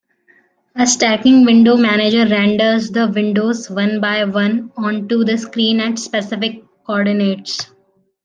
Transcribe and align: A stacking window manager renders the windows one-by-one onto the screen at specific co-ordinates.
A 0.75 0.87
stacking 0.87 1.45
window 1.45 1.77
manager 1.77 2.25
renders 2.27 2.89
the 2.89 3.07
windows 3.07 3.69
one-by-one 3.69 4.71
onto 4.75 5.23
the 5.23 5.37
screen 5.37 5.79
at 5.79 5.99
specific 5.99 6.63
co-ordinates. 6.87 7.71